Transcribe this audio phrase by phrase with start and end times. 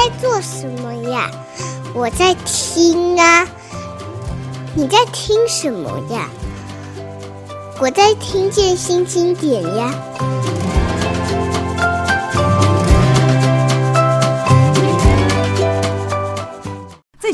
[0.00, 1.30] 在做什么呀？
[1.92, 3.46] 我在听啊。
[4.74, 6.26] 你在听什么呀？
[7.78, 9.92] 我在听见新经典呀。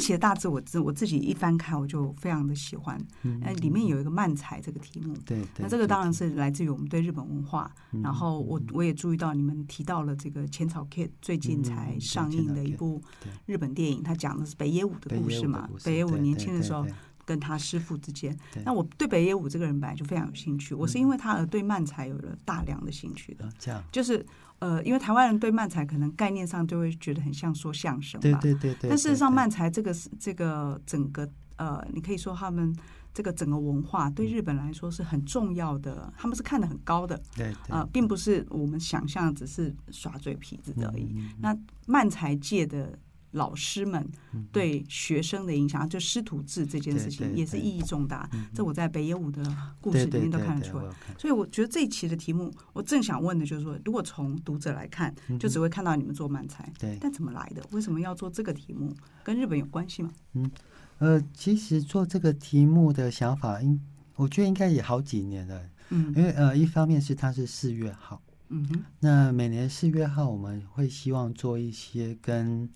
[0.06, 2.96] 这期的大字我自我自己一翻开，我就非常的喜欢。
[3.22, 5.12] 嗯，里面有一个漫才这个题目。
[5.26, 7.68] 对，那这个当然是来自于我们对日本文化。
[8.04, 13.02] 然后我我也注意到你们提到了这个浅草 Kid 最近才上映的一部
[13.46, 15.68] 日本电影，他讲的是北野武的故事嘛？
[15.84, 16.86] 北野武年轻的时候
[17.26, 18.34] 跟他师父之间。
[18.64, 23.46] 那我对北野武这个人本来就非常有兴趣，我是因为他而对漫才有了大量的兴趣的。
[23.58, 24.24] 这样就是。
[24.58, 28.88] 呃，因为台湾人对漫才可能概念上就会觉得很像说相声吧，对对对对。
[28.88, 32.74] 但事实上，漫才这个是这个整个呃，你可以说他们
[33.12, 41.14] 这个整个文化对日本来说是很重要的，他们是看得很高的，对啊，并不是我们想象只是耍嘴皮子而已。
[41.38, 41.54] 那
[41.86, 42.98] 漫才界的。
[43.32, 44.08] 老师们
[44.50, 48.28] 对学生的影响，就师徒制这件事情也是意义重大。
[48.54, 49.42] 这我在北野武的
[49.80, 50.84] 故事里面都看得出来。
[51.18, 57.62] 所以我觉得这一期的题目，我正想问的就是说，如果从读者来看，就只会看到你们做漫才，对但怎么来的？
[57.72, 58.94] 为什么要做这个题目？
[59.22, 60.10] 跟日本有关系吗？
[60.34, 60.50] 嗯，
[60.98, 63.80] 呃，其实做这个题目的想法，应
[64.14, 65.62] 我觉得应该也好几年了。
[65.90, 72.68] 嗯，因为呃，一方面是它是四月号，嗯哼，那每年四月号我们会希望做一些跟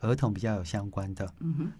[0.00, 1.32] 儿童比较有相关的，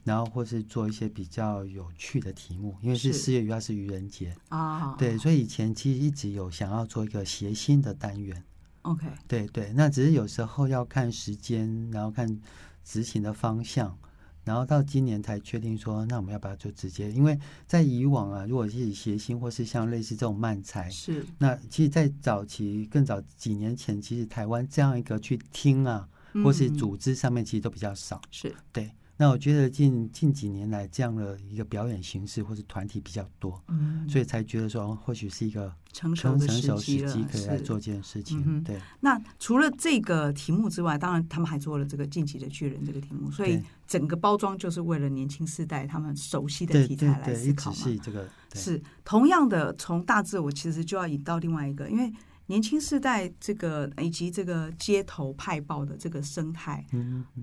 [0.03, 4.35] 然后或是做一些比较有趣的题目，因为是四月一号是愚人节。
[4.49, 8.43] 啊，对，所以以前其实一直有想要做一个谐星的单元
[8.83, 12.41] ，OK，对对，那只是有时候要看时间，然后看
[12.85, 13.97] 执行的方向，
[14.43, 17.13] 然后到今年才确定说，那我们要不要就直接？
[17.13, 21.25] 因为在以往啊，如果是以谐星或是像类似这种漫才，是。
[21.39, 26.09] 那其实，在早期更早几年前，其实台湾这样一个去听啊。
[26.43, 28.91] 或是组织上面其实都比较少，是对。
[29.21, 38.63] 那我觉得近近几年来这样的一个表演形式或是团体比较多，嗯，所以才觉得说或许是一个成熟的时机可以来做这件事情。
[38.63, 38.81] 对。
[39.01, 47.77] 那除了这个题目之外，当然他们还做了这个《进击的巨人》这个题目，所以整个包装就是为了年轻世代他们熟悉的题材来思考嘛。
[47.77, 52.13] 是这个是同样的，从大致我其实就要引到另外一个，因为。
[52.49, 56.85] 年轻世代这个以及这个街头派报的这个生态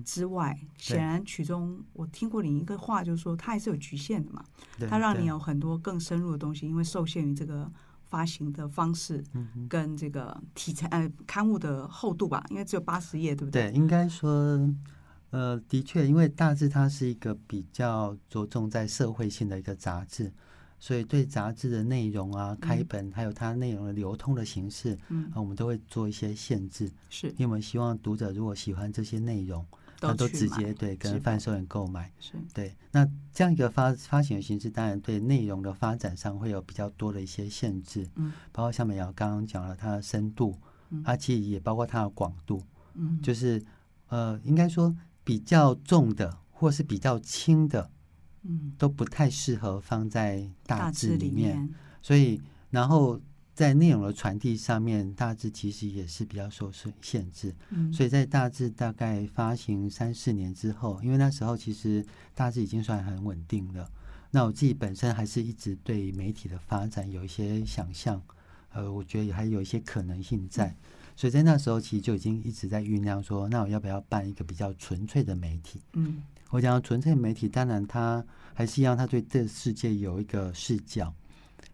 [0.04, 4.44] 之外，显然曲中我听过你一个话，就是说它还是有局限的嘛。
[4.88, 7.70] 它让你有很多更深入的东西，因为受限于这个
[8.04, 9.22] 发行的方式
[9.68, 13.70] 跟这个题材呃刊物的厚度吧，因为只有八十页，对不对？
[13.70, 14.58] 对，应该说
[15.30, 20.32] 呃的确，因为大致它是一个比较着重在社会性的一个杂志。
[20.78, 29.64] 所以对杂志的内容啊，开本还有它内容的流通的形式，嗯，我们都会做一些限制，是，因为我们希望读者如果喜欢这些内容，
[29.98, 32.34] 他都直接对跟贩售员购买，是。
[32.52, 32.74] 对。
[32.92, 40.56] 那这样一个发发行的形式，当然对内容的发展上会有比较多的一些限制，嗯，包括像美瑶刚刚讲了它的深度，
[41.02, 42.62] 它其实也包括它的广度，
[42.94, 43.62] 嗯，就是
[44.08, 44.94] 呃，应该说
[45.24, 47.90] 比较重的或是比较轻的。
[48.48, 51.68] 嗯，都不太适合放在大致里面，
[52.00, 52.40] 所以
[52.70, 53.20] 然后
[53.54, 56.70] 在内容的传递上面，大致其实也是比较受
[57.00, 57.54] 限制。
[57.70, 62.04] 嗯，所以在大致大概发行三四年之后，因为那时候其实
[62.34, 63.90] 大致已经算很稳定了。
[64.30, 68.22] 那我自己本身还是一直对媒体的发展有一些想象，
[68.72, 70.74] 呃，我觉得还有一些可能性在。
[71.16, 75.80] 所以在那时候其实就已经一直在酝酿说，那我要不要办一个比较纯粹的媒体？
[75.94, 76.22] 嗯。
[76.50, 78.24] 我讲纯粹媒体，当然他
[78.54, 81.12] 还是让他对这世界有一个视角，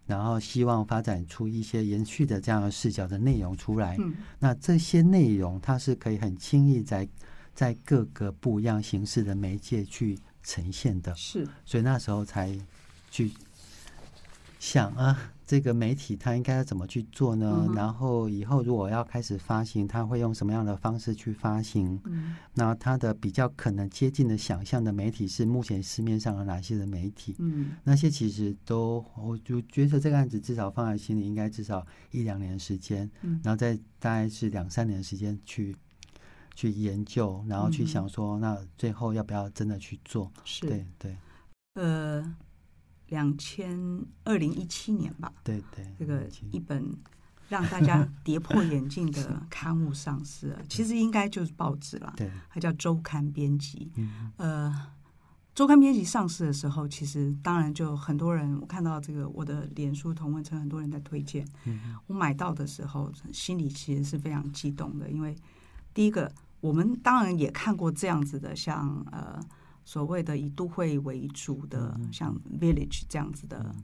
[0.07, 3.97] 然后希望发展出一些延续的这样的视角的内容出来。
[4.01, 7.09] 嗯，那这些内容它是可以很轻易在
[7.55, 11.15] 在各个不一样形式的媒介去呈现的。
[11.15, 12.59] 是，所以那时候才
[13.11, 13.31] 去
[14.59, 15.32] 想啊。
[15.45, 17.67] 这个媒体它应该要怎么去做呢？
[17.69, 22.01] 嗯、然后以后如果要开始发行，它会用什么样的方式去发行？
[22.05, 27.35] 嗯，那它的比较可能接近的想象的媒体是目前市面上有哪些的媒体？
[27.39, 35.77] 嗯，那些其实都，我就觉得这个案子至少放在心里，应该至少一两年时间，嗯，然后再大概是两三年时间去
[36.55, 40.31] 去研究，然后去想说，那最后要不要真的去做？
[40.45, 41.17] 是，对对，
[41.75, 42.35] 呃。
[43.13, 43.79] 两千
[44.25, 46.83] 二零一七年吧，对对，这个一本
[47.51, 53.93] 让大家跌破眼镜的 刊物上市了，其实应该就是报纸了，对，它叫周刊编辑。
[53.97, 54.87] 嗯，呃，
[55.55, 61.47] 周刊编辑上市的时候，其实当然就很多人，我看到这个我的脸书同文层很多人在推荐。
[61.67, 65.37] 嗯，我买到的时候，心里其实是非常激动的，因为
[65.93, 66.33] 第一个。
[66.63, 69.37] 我们当然也看过这样子的，像呃
[69.85, 73.75] 所谓的以都会为主的，像 Village 这样子的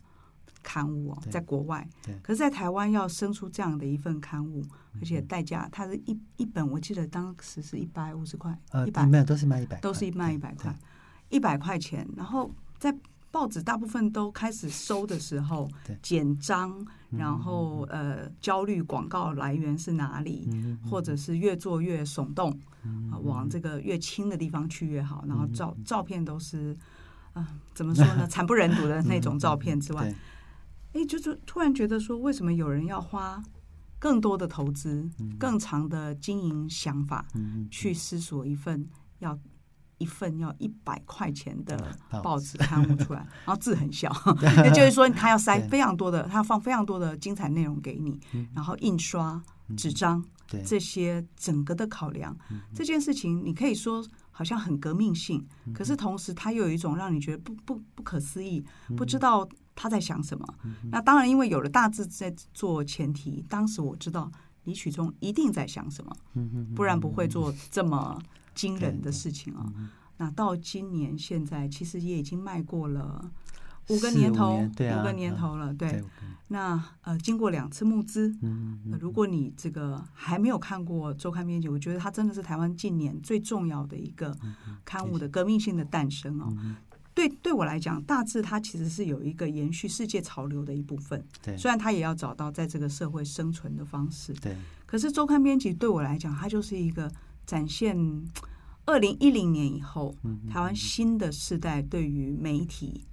[0.63, 1.89] 刊物哦，在国外。
[2.23, 4.63] 可是，在台湾要生出这样的一份刊物，
[5.01, 8.57] 而且代价，它是一一本，我记得当时是一百五十块，
[8.87, 9.07] 一百。
[9.07, 10.75] 没有，都是卖一百，都是卖一百块，
[11.29, 12.07] 一百块钱。
[12.17, 12.95] 然后在
[13.31, 15.69] 报纸大部分都开始收的时候，
[16.03, 20.49] 简章，然后呃，焦虑广告来源是哪里，
[20.89, 22.59] 或者是越做越耸动，
[23.23, 25.25] 往这个越轻的地方去越好。
[25.29, 26.75] 然后照照片都是
[27.35, 30.15] 啊，怎么说呢， 惨不忍睹的那种照片之外，
[30.95, 33.43] 哎，就是突然觉得说，为什么有人要花
[33.99, 35.07] 更多的投资、
[35.39, 37.27] 更长的经营想法
[37.71, 38.89] 去思索一份
[39.19, 39.39] 要。
[39.99, 44.11] 一份要一百块钱的 报纸刊物出来， 然后字很小，
[44.65, 48.19] 也 就是说他要塞非常多的，他要放非常多的精彩内容给你，
[48.55, 49.41] 然后印刷
[49.77, 50.25] 纸张
[50.65, 52.37] 这些整个的考量，
[52.75, 58.65] 这件事情你可以说好像很革命性，可是同时他又有一种让你觉得不不不可思议，
[58.97, 60.47] 不知道他在想什么。
[60.91, 64.31] 那当然，因为有了大字在做前提，当时我知道
[64.65, 66.17] 李曲中一定在想什么，
[66.75, 68.19] 不然不会做这么。
[68.59, 69.73] 惊人的事情啊！
[69.77, 73.31] 嗯、那到今年现在，其实也已经迈过了
[73.89, 75.73] 五个年头，五，年啊、五个年头了。
[75.73, 76.05] 对，对
[76.49, 84.37] 那呃，经过两次募资，嗯嗯、如果你这个还没有看过周刊编辑，我觉得它真的是台湾近年最重要的一个
[84.85, 86.53] 刊物的革命性的诞生哦。
[86.59, 86.75] 嗯、
[87.15, 91.25] 对，对我来讲，大致它其实是有一个延续世界潮流的一部分。
[91.41, 94.33] 对，虽然它也要找到在这个社会生存的方式。
[94.35, 97.09] 对，可是周刊编辑对我来讲，它就是一个。
[97.49, 97.97] 展现
[98.85, 100.15] 二零一零年以后，
[100.51, 103.07] 台湾新的世代对于媒体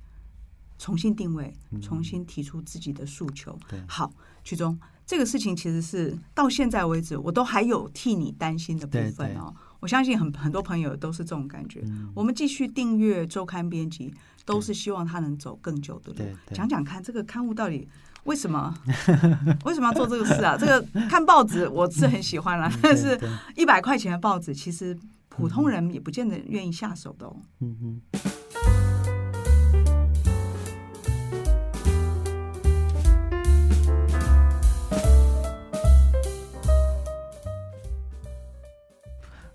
[0.77, 3.57] 重新定位，重新提出自己的诉求。
[3.87, 4.11] 好，
[4.43, 9.55] 曲中这个事情其实是到现在为止，我都还有替你担心的部分哦。
[9.79, 11.81] 我相信很很多朋友都是这种感觉。
[12.13, 16.37] 我们继续订阅周刊编辑，都是希望他能走更久的路。
[16.53, 17.87] 讲讲看，这个刊物到底。
[18.25, 18.73] 为什么？
[19.65, 20.57] 为什么要做这个事啊？
[20.59, 23.19] 这个看报纸我是很喜欢啦，但是
[23.55, 24.97] 一百块钱的报纸，其实
[25.29, 27.35] 普通人也不见得愿意下手的哦。
[27.59, 28.01] 嗯哼。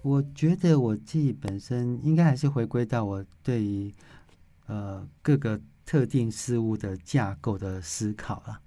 [0.03, 3.93] 我觉得我自己本身应该还是回归到我对于
[4.67, 5.61] 呃各个。
[5.91, 8.61] 特定事物的架构的思考了，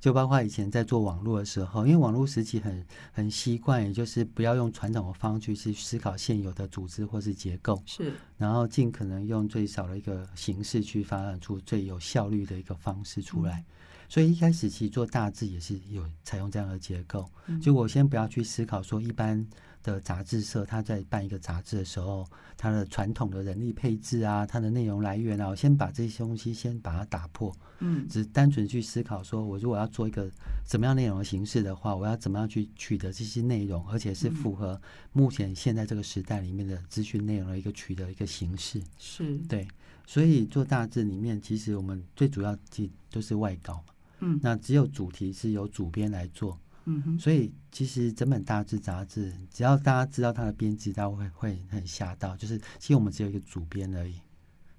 [0.00, 13.58] 就包括以前在做网络的时候，因为网络时期很很习惯，也就是不要用传统的方式去思考现有的组织或是结构，是，然后尽可能用最少的一个形式去发展出最有效率的一个方式出来。
[13.58, 13.64] 嗯、
[14.08, 19.46] 所以一开始其实做大致也是有采用这样的结构，嗯、就我先不要去思考说一般。
[19.82, 22.26] 的杂志社，他在办一个杂志的时候，
[22.56, 27.54] 他的传统的人力配置啊，他的内容来源啊，我先把这些东西先把它打破。
[27.80, 30.30] 嗯，只单纯去思考，说我如果要做一个
[30.64, 34.80] 什么样内容的形式的话，我要怎么样去取得这些内容，而且是符合
[35.12, 38.80] 目前现在这个时代里面的资讯内容的一个取得一个形式。
[38.98, 39.66] 是对，
[40.06, 43.94] 所以做大致里面，其实我们最主要记都是外稿嘛。
[44.20, 46.56] 嗯，那只有主题是由主编来做。
[46.84, 52.36] 嗯哼，所以其实整本大志杂志，只要大家知道它的编辑，大家会会很吓到。
[52.36, 54.14] 就是其实我们只有一个主编而已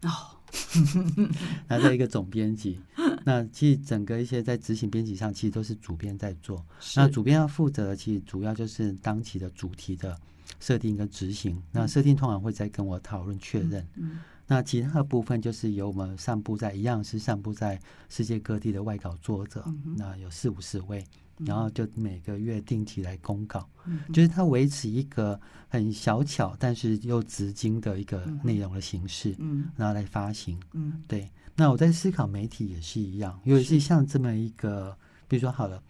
[0.01, 0.09] 哦，
[1.67, 2.79] 还有一个总编辑。
[3.25, 6.61] 那其实整个一些在执行编辑上，其实都是主编在做。
[6.97, 10.19] 那主编要负责的，其实主要就是当期的主题的
[10.59, 11.55] 设定跟执行。
[11.55, 13.81] 嗯、那设定通常会再跟我讨论确认。
[13.95, 17.79] 嗯嗯、那其他的部分就是由我们散布在一样是散布在
[18.09, 21.01] 世界各地的外稿作者，嗯、那有四五十位。
[21.39, 31.29] 然后就每个月定期来公告，嗯、就是它维持一个很小巧但是又直经的一个内容的形式，嗯，然后来发行，嗯，对。
[31.55, 34.97] 那我在思考媒体也是一样，尤其是像这么一个，
[35.27, 35.83] 比如说好了，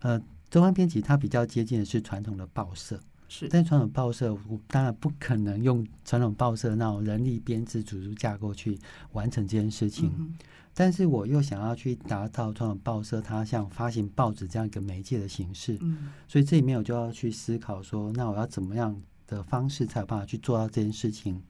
[0.00, 2.98] 呃，周刊编辑它比较接近的是传统的报社，
[3.34, 8.78] 是，但传统报社我当然不可能用传统报社那种人力编制组织架构去
[9.12, 10.12] 完成这件事情。
[10.18, 10.34] 嗯
[10.74, 21.42] 但是我又想要去达到传统报社它像发行报纸这样一个媒介的形式，嗯，所以这里面我就要去思考说，那我要怎么样的方式才有办法去做到这件事情？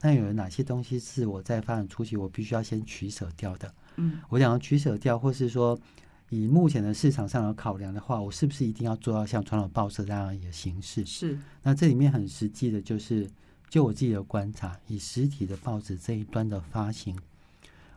[0.00, 3.74] 那有哪些东西是我在发展初期我必须要先取舍掉的？
[3.96, 5.76] 嗯，我想要取舍掉，或是说
[6.30, 11.04] 以目前的市场上的考量的话，我是不是一定要做到像传统报社这样一个形式？
[11.04, 11.38] 是。
[11.62, 13.28] 那这里面很实际的就是，
[13.70, 17.18] 就我自己的观察，以实体的报纸这一端的发行。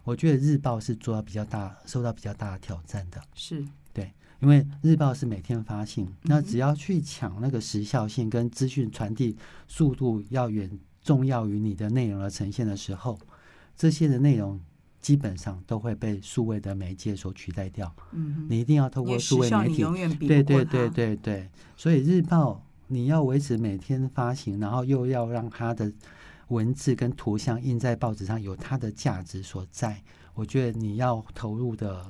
[0.04, 3.22] 我觉得日报是做到比较大，受到比较大的挑战的。
[3.36, 9.36] 是对，因为日报是每天发行，那只要去抢那个时效性跟资讯传递
[9.68, 10.70] 速度要远
[11.04, 13.20] 重要于你的内容的呈现的时候，
[13.76, 14.60] 这些的内容
[15.02, 17.94] 基本上都会被数位的媒介所取代掉。
[18.12, 19.84] 嗯，你一定要透过数位媒体，
[20.28, 21.50] 对对对对对。
[21.76, 25.92] 所以日报你要维持每天发行，然后又要让它的
[26.50, 30.02] 文字跟图像印在报纸上有它的价值所在，
[30.34, 32.06] 我觉得你要投入的。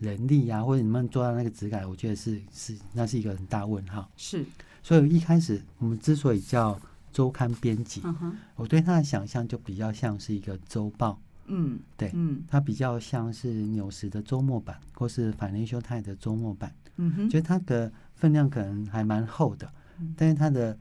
[0.00, 4.06] 人力呀、啊，或者你们做到那个质感，我觉得是是那是一个很大问号。
[4.16, 4.44] 是，
[4.82, 6.78] 所以一开始我们之所以叫
[7.12, 8.02] 周刊编辑，
[8.56, 11.18] 我对它的想象就比较像是一个周报。
[11.46, 16.74] 嗯，对，嗯，它比较像是纽时的周末版，或是 Financial Times 的周末版。
[16.96, 19.70] 嗯哼，觉得它的分量可能还蛮厚的，
[20.00, 20.78] 嗯、但是它的。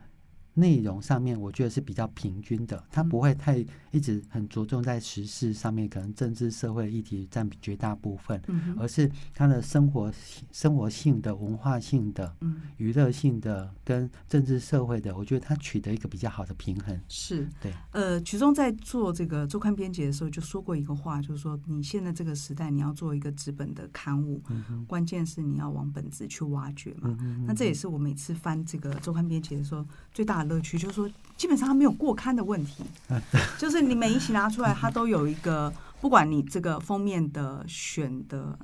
[0.54, 10.12] 内容上面我觉得是比较平均的，它不会太一直很着重在时事上面，可能政治社会议题占比绝大部分，嗯而是它的生活
[10.52, 12.36] 生活性的、文化性的、
[12.78, 17.00] 娱乐性的跟政治社会的，我觉得它取得一个比较好的平衡。
[17.08, 17.48] 是。
[17.62, 24.42] 对，呃，曲中在做这个周刊编辑的时候就说过一个话，就是说你现在这个时代你要做一个纸本的刊物，
[24.88, 27.18] 关键是你要往本质去挖掘嘛。
[27.48, 32.84] 那这也是我每次翻这个周刊编辑的时候最大的乐趣，就是说基本上它没有过刊的问题，
[33.58, 35.72] 就是你每一期拿出来，它都有一个，
[36.02, 38.58] 不管你这个封面的选的，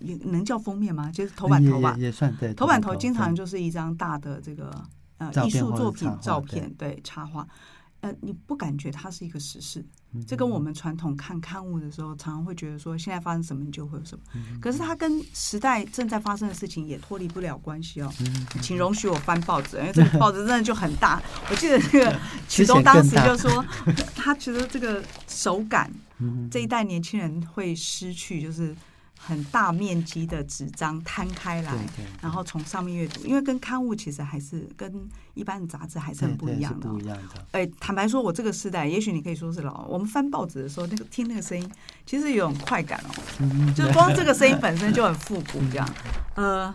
[0.00, 1.10] 也能叫封面吗？
[1.12, 2.52] 就是头版头吧，也算对。
[2.54, 4.70] 头版头经常就是一张大的这个
[5.18, 7.46] 呃艺术作品照片，对插画。
[8.06, 9.84] 呃，你不感觉它是一个时事？
[10.26, 14.22] 这跟我们传统看刊物的时候，常常会觉得说，现在发生什么，你就会有什么。
[14.60, 18.12] 可是它跟时代正在发生的事情也脱离不了关系哦。
[18.62, 21.20] 请容许我翻报纸，因为这个报纸真的就很大。
[21.50, 23.64] 我记得这个 曲中当时就说，
[24.14, 25.90] 他觉得这个手感，
[26.50, 28.74] 这一代年轻人会失去，就是。
[29.26, 31.74] 很大面积的纸张摊开来，
[32.22, 36.88] 然后从上面阅读，因为跟刊物其实还是跟一般的杂志还是很不一样的。
[36.88, 37.44] 不一样的。
[37.50, 39.84] 哎，坦白说，我这个时代，也许你可以说是老。
[39.88, 41.68] 我们翻报纸的时候，那个听那个声音，
[42.06, 43.74] 其实有种快感哦。
[43.74, 45.94] 就光这个声音本身就很复古，这样。
[46.36, 46.72] 呃，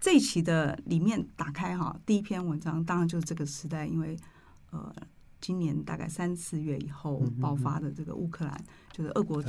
[0.00, 4.16] 这一期的里面打开哈，第一篇文章当然就是这个时代，因为
[4.70, 4.90] 呃。
[5.44, 9.42] 今年大概三四月以后爆发的这个乌克兰，就是俄国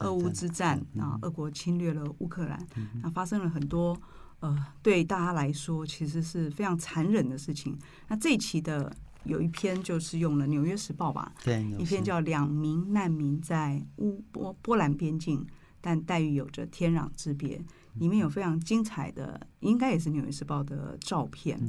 [0.00, 2.66] 俄乌之战啊，俄国侵略了乌克兰，
[3.02, 3.96] 那发生了很多
[4.40, 7.78] 呃，对大家来说其实是非常残忍的事情。
[8.08, 8.94] 那这一期的
[9.24, 15.46] 有一篇就是用了《纽约时报》吧，对，一篇叫《两名难民在乌波波兰边境，
[15.80, 17.58] 但待遇有着天壤之别》。
[17.94, 21.60] 里面有非常精彩的，应该也是《纽约时报》的照片，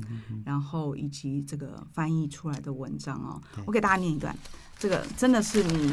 [0.46, 3.42] 然后以及这个翻译出来的文章哦。
[3.66, 4.34] 我给大家念一段，
[4.78, 5.92] 这个真的是你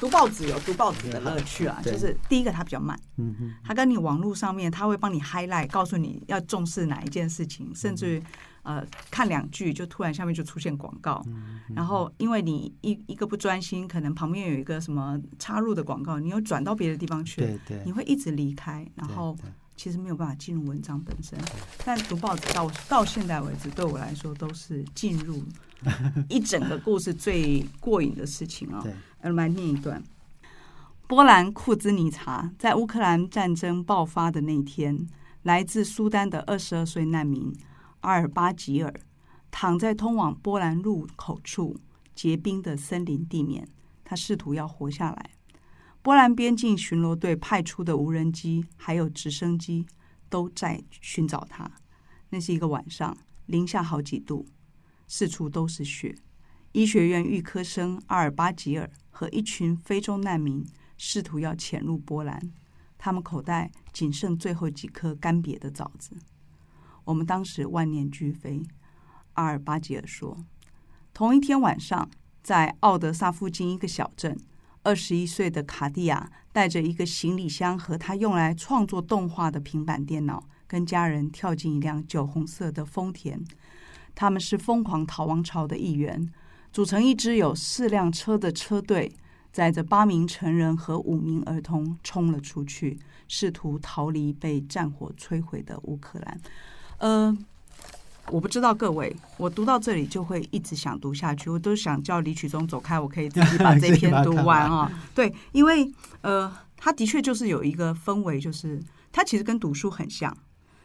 [0.00, 1.80] 读报纸有读报纸的乐趣啊。
[1.84, 8.22] 就是第一个，它比较慢，嗯嗯，它跟你网络上面，它会帮你 highlight，告诉你要重视哪一件事情，甚至于。
[8.62, 11.24] 呃，看两句就突然下面就出现广告，
[11.74, 19.34] 然后因为你一一个不专心，可能旁边有一个什么插入的广告，你又转到别的地方去，对对，你会一直离开，然后
[19.80, 21.38] 其实没有办法进入文章本身。
[21.86, 25.42] 但读报纸到到现在为止，对我来说都是进入
[26.28, 28.82] 一整个故事最过瘾的事情啊、哦。
[28.82, 30.02] 对，我来念一段：
[31.06, 35.08] 波兰库兹尼察在乌克兰战争爆发的那天，
[35.44, 37.50] 来自苏丹的二十二岁难民。
[38.00, 38.92] 阿尔巴吉尔
[39.50, 41.74] 躺在通往波兰入口处
[42.14, 43.66] 结冰的森林地面，
[44.04, 45.30] 他试图要活下来。
[46.02, 49.86] 波兰边境巡逻队派出的无人机还有直升机
[50.28, 51.70] 都在寻找他。
[52.30, 53.16] 那是一个晚上，
[53.46, 54.46] 零下好几度，
[55.06, 56.16] 四处都是雪。
[56.72, 60.64] 医学院预科生阿尔巴吉尔和一群非洲难民
[60.96, 62.40] 试图要潜入波兰，
[62.96, 66.16] 他们口袋仅剩最后几颗干瘪的枣子。
[67.04, 68.62] 我们当时万念俱灰，
[69.34, 70.46] 阿尔巴吉尔说
[71.12, 72.08] ：“同一天晚上，
[72.42, 74.38] 在奥德萨附近一个小镇，
[74.82, 83.42] 二十一岁的卡蒂亚带着一个行李箱和他用来创作动画的平板电脑，跟家人跳进一辆酒红色的丰田。
[84.14, 86.32] 他们是疯狂逃亡潮的一员，
[86.72, 89.12] 组成一支有四辆车的车队，
[89.52, 96.40] 载着八名成人和五名儿童冲了出去，试图逃离被战火摧毁的乌克兰。”
[96.98, 97.36] 呃，
[98.30, 104.90] 我不知道各位，我读到这里就会一直想读下去，我都想叫李曲中走开，我可以自己把这篇读完啊。
[105.14, 105.90] 对，因为
[106.22, 108.82] 呃，他的确就是有一个氛围，就是
[109.12, 110.36] 他其实跟读书很像，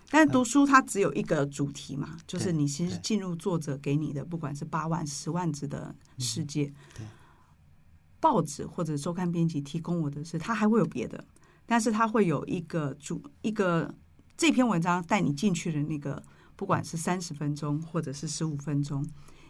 [0.09, 6.71] 但是读书它只有一个主题嘛，就是你其实进入作者给你的，不管是八万、十万字的世界，
[8.19, 11.23] 报纸或者周刊编辑提供我的是，他还会有别的。
[11.67, 13.91] 但是它会有一个主一个
[14.37, 16.21] 这篇文章带你进去的那个，
[16.55, 19.05] 不管是三十分钟或者是十五分钟，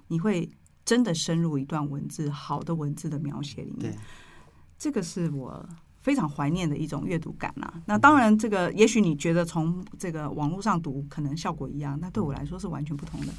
[0.08, 0.50] 你会
[0.84, 3.96] 真的深入一段文字，好的文字的描写里面，
[4.78, 5.68] 这个是我
[6.02, 7.82] 非常怀念的一种阅读感啊。
[7.86, 13.34] 那当然，这个也许你觉得从这个网络上读可能效果一样，那对我来说是完全不同的。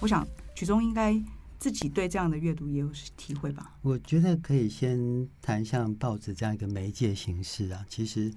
[0.00, 1.14] 我想曲中应该
[1.62, 3.78] 自己对这样的阅读也有体会吧？
[3.82, 7.86] 我觉得可以先谈像报纸这样一个媒介形式啊。
[7.88, 8.32] 其实，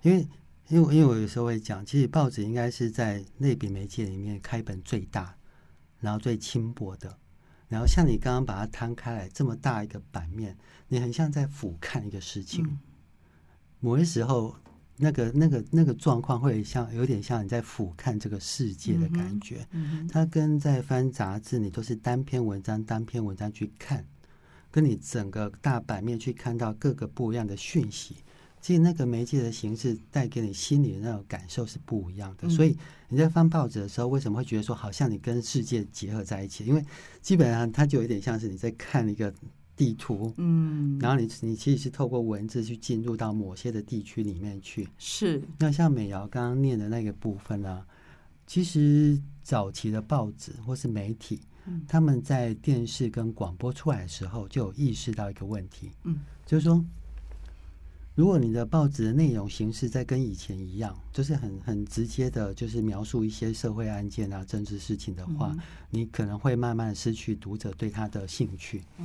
[0.00, 0.26] 因为
[0.68, 5.36] 因为因为我有时候会讲，其实报纸应该是在类比媒介里面开本最大，
[6.00, 7.18] 然后最轻薄的。
[7.68, 10.56] 然后像你刚刚把它摊开来这么大一个版面，
[10.88, 12.64] 你很像在俯瞰一个事情。
[12.66, 12.78] 嗯、
[13.80, 14.56] 某些时候。
[14.96, 19.66] 那个、那个、那个状况会像有点像你在俯瞰这个世界的感觉。
[19.72, 24.04] 嗯，它跟在翻杂志，你都是单篇文章、单篇文章去看，
[24.70, 28.16] 跟你整个大版面去看到各个不一样的讯息，
[28.60, 32.48] 其实那个媒介的形式带给你心里的那种感受是不一样的。
[32.48, 32.76] 所以
[33.08, 36.64] 你在翻报纸的时候，为什么会觉得说好像你跟世界结合在一起？
[36.66, 36.84] 因为
[37.20, 39.32] 基本上它就有点像是你在看一个。
[39.76, 45.42] 地图，嗯，然后你你其实是透过文字去进入到某些的地区里面去，是。
[45.58, 47.86] 那像美瑶刚刚念的那个部分呢，啊，
[48.46, 56.84] 其实早期的报纸或是媒体，嗯，他们在电视跟广播出来的时候，就有意识到一个问题，嗯，就是说。
[58.14, 68.82] 如果你的报纸的内容形式在跟以前一样，就是很很直接的，就是描述一些社会案件啊、政治事情的话，嗯、你可能会慢慢失去读者对他的兴趣。
[68.98, 69.04] 哦，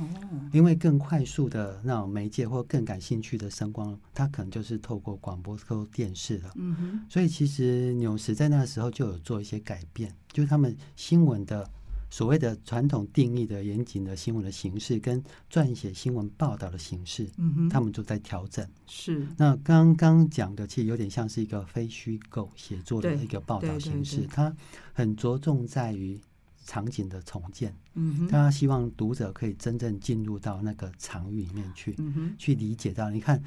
[0.52, 6.52] 因为更快速的那种媒介或更感兴趣的声光，它可能就是透过广播、透过电视了。
[6.56, 7.00] 嗯哼。
[7.08, 11.68] 所以其实纽时在那个时候就有做一些改变，就是他们新闻的。
[12.10, 18.66] 所谓的传统定义的严谨的新闻的形式，跟撰写新闻报道的形式，嗯哼，他们都在调整。
[18.86, 19.26] 是。
[19.36, 24.54] 那刚刚讲的，其实有点像是一个非虚构写作的一个报道形式，它
[24.92, 26.18] 很着重在于
[26.64, 27.74] 场景的重建。
[27.94, 33.10] 嗯哼，他希望读者可以真正进入到那个场域里面去，嗯哼，去理解到。
[33.10, 33.42] 你看，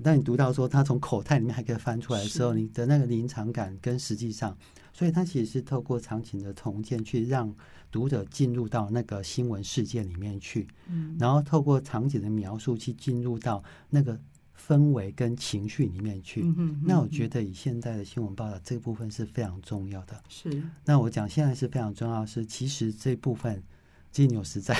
[0.00, 4.56] 当你读到说他从口袋里面还可以翻出来的时候，你的那个临场感跟实际上，
[4.92, 7.52] 所以他其实是透过场景的重建去让。
[7.92, 14.18] 读者进入到那个新闻事件里面去，嗯，然后透过场景的描述去进入到那个
[14.58, 16.40] 氛围跟情绪里面去。
[16.40, 20.18] 嗯哼嗯哼，那我觉得以现在的新闻报道这个部分是非常重要的。
[20.30, 20.62] 是。
[20.86, 23.62] 那我讲现在是非常重要的是，其实这部分
[24.10, 24.74] 金牛实在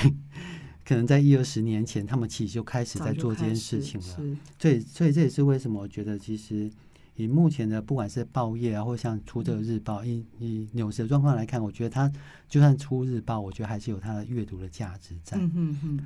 [0.85, 4.37] 可能在一二十年前，他们其实就开始在做这件事情了。
[4.59, 6.71] 所以，所以这也是为什么我觉得其实。
[7.15, 12.11] 以目前的不管是报业啊，或像出这个日报，以以纽时的状况来看，我觉得它
[12.49, 15.39] 就算出日报，我觉得还是有它的阅读的价值在。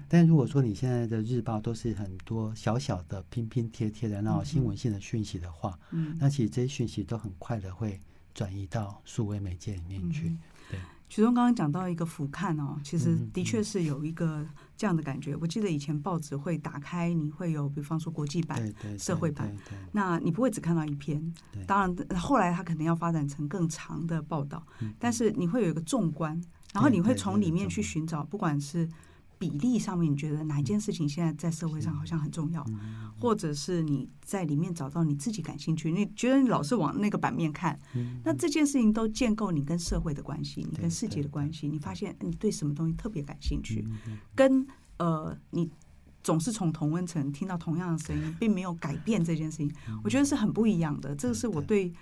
[0.09, 7.97] 但如果说你现在的日报都是很多小小的拼拼贴贴的那种新闻性的讯息的话，嗯，那其实这些讯息都很快的会
[8.33, 10.27] 转移到数位媒介里面去。
[10.27, 10.39] 嗯、
[10.71, 10.79] 对。
[11.09, 15.35] 曲中刚刚讲到一个俯瞰哦，其实的确是有一个这样的感觉。
[15.37, 19.55] 我记得以前报纸会打开，你会有比方说国际版、社会版，
[19.91, 21.33] 那你不会只看到一篇。
[21.65, 24.61] 当然，后来它肯定要发展成更长的报道，
[24.99, 26.39] 但是你会有一个纵观，
[26.73, 28.87] 然后你会从里面去寻找，不管是。
[29.39, 32.65] 比例上面，你觉得哪一件事情现在在社会上好像很重要，
[33.19, 35.91] 或者是你在里面找到你自己感兴趣？
[35.91, 37.79] 你觉得你老是往那个版面看，
[38.23, 41.67] 那这件事情都建构你跟社会的关系，你跟世界的关系。
[41.67, 43.85] 你发现你对什么东西特别感兴趣，
[44.35, 44.65] 跟
[44.97, 45.69] 呃，你
[46.23, 49.71] 总是从同温层听到同样的声音，并没有改变这件事情，
[50.03, 51.15] 我觉得是很不一样的。
[51.15, 51.93] 这个是我对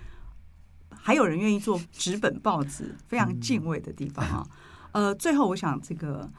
[0.88, 4.48] 还有人愿意做纸本报纸非常敬畏的地方啊。
[4.92, 6.32] 呃，最后我想这个。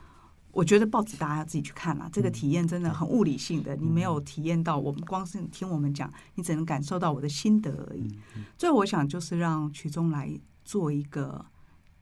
[0.58, 4.76] 我觉得报纸大家要自己去看啦，这个体验真的很物理性的，你没有体验到。
[4.76, 8.18] 我们光是听我们讲，你只能感受到我的心得而已。
[8.58, 10.28] 最后，我想就是让曲中来
[10.66, 11.46] 做一个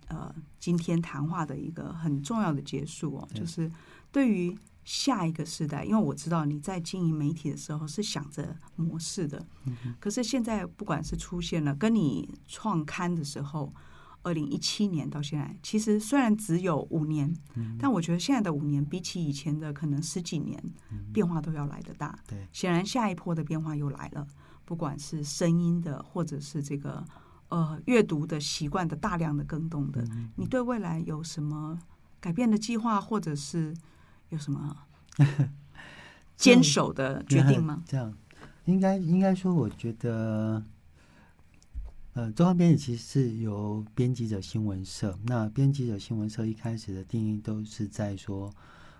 [0.07, 3.69] 呃今天谈话的一个很重要的结束哦，就是
[4.09, 9.45] 对于下一个时代，因为我知道你在经营媒体的时候是想着模式的，
[9.99, 13.73] 可是现在不管是出现了跟你创刊的时候。
[14.25, 20.59] 二零一七年到现在，其实虽然只有五年，嗯，但我觉得现在的五年比起以前的可能十几年，
[20.89, 22.17] 嗯，变化都要来得大。
[22.27, 24.25] 对，显然下一波的变化又来了，
[24.65, 27.05] 不管是声音的，或者是这个
[27.49, 31.79] 呃阅读的习惯的大量的更动的，嗯，你对未来有什么
[32.19, 33.75] 改变的计划，或者是
[34.29, 34.75] 有什么
[36.35, 37.83] 坚守的决定吗？
[37.85, 38.11] 这样，
[38.65, 40.63] 应该应该说，我觉得。
[42.15, 45.19] 呃，中央编辑其实是由编辑者新闻社。
[45.25, 48.49] 那编辑者新闻社一开始的定义都是在说，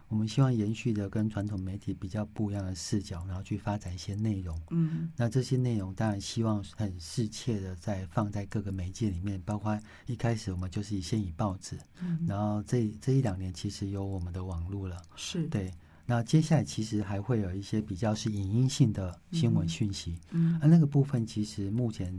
[0.10, 4.60] 我们希望延续的跟传统媒体比较不一样的视角，然后去发展一些内容。
[4.72, 15.72] 嗯，那这些内容当然希望很适切的在放在各个媒介里面，包括一开始我们就是先以报纸，嗯，然后这这一两年其实有我们的网络了，是对。
[16.06, 22.14] 那接下来其实还会有一些比较是影音性的新闻讯息，嗯，而那个部分其实目前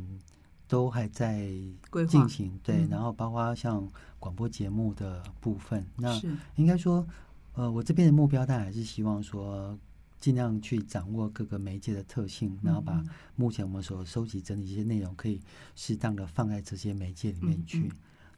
[0.68, 1.48] 都还在
[2.08, 6.20] 进行，对，然后包括像广播节目的部分，那
[6.56, 7.06] 应该说，
[7.54, 9.78] 呃，我这边的目标当然还是希望说，
[10.18, 13.02] 尽量去掌握各个媒介的特性，然后把
[13.34, 15.40] 目前我们所收集整理一些内容，可以
[15.74, 17.92] 适当的放在这些媒介里面去。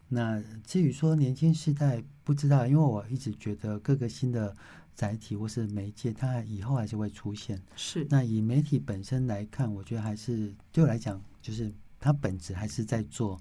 [0.08, 4.56] 那至于说年轻世代，不知道，因为我一直觉得各个新的。
[4.98, 7.62] 载体或是媒介，它以后还是会出现。
[7.76, 8.04] 是。
[8.10, 13.40] 那以媒体本身来看，我觉得还是对我来讲，就是它本质还是在做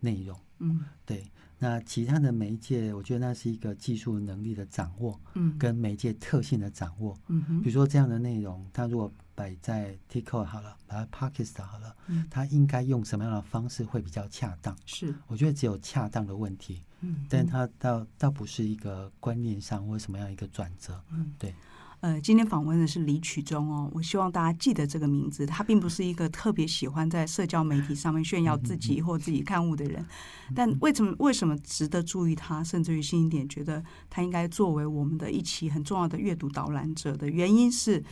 [0.00, 0.38] 内容。
[0.58, 1.30] 嗯，对。
[1.58, 7.18] 那其他的媒介，我觉得那是一个技术能力的掌握，嗯，跟媒介特性的掌握。
[7.28, 7.62] 嗯。
[7.62, 14.76] 比如说这样的内容，它如果摆在 TikTok 好了，把它 Podcast 好了，嗯，它应该用什么样的方式会比较恰当？
[14.84, 15.14] 是。
[15.26, 16.82] 我觉得只有恰当的问题。
[17.00, 21.02] 嗯，但它倒倒不是一个观念上或什么样一个转折。
[21.10, 21.54] 嗯，对。
[22.00, 25.46] 呃，今天访问的是李曲中哦，我希望大家记得这个名字。
[25.46, 30.06] 他并不是一个特别喜欢在社交媒体上面炫耀自己或自己刊物的人，
[30.54, 38.04] 但为什么为什么值得注意他，甚至于新一点觉得他应该作为我们的一期很重要的阅读导览者的原因是，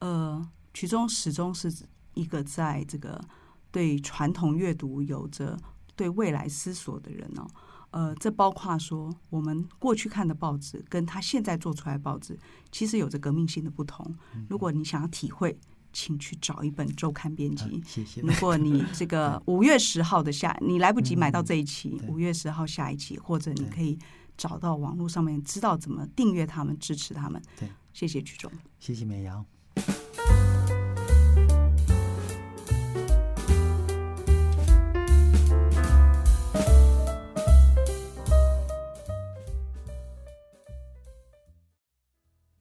[0.00, 1.72] 呃，曲中始终是
[2.14, 3.20] 一个在这个
[3.70, 5.58] 对传统阅读有着
[5.96, 7.48] 对未来思索的人哦。
[7.90, 12.38] 呃，这包括说，我们过去看的报纸，跟他现在做出来的报纸，
[12.70, 14.14] 其实有着革命性的不同。
[14.48, 15.58] 如果你想要体会，
[15.92, 17.64] 请去找一本周刊编辑。
[17.64, 18.20] 嗯、谢谢。
[18.20, 23.98] 如果你 这个五月十号的下，你来不及买到这一期，五月十号下一期，或者你可以
[24.36, 27.42] 找到网络上面，知道怎么订阅他们，支持他们。
[27.58, 29.44] 对，谢谢曲中，谢谢美瑶。